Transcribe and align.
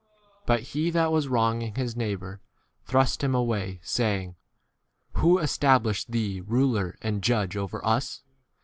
But 0.47 0.61
he 0.73 0.89
that 0.89 1.11
was 1.11 1.27
wrong 1.27 1.61
ing 1.61 1.75
his 1.75 1.95
neighbour 1.95 2.41
thrust 2.85 3.23
him 3.23 3.35
away, 3.35 3.79
saying, 3.83 4.35
Who 5.17 5.37
established 5.37 6.09
thee 6.09 6.41
ruler!' 6.43 6.93
s 6.93 6.97
and 7.03 7.21
judge 7.21 7.55
over 7.55 7.85
us 7.85 8.23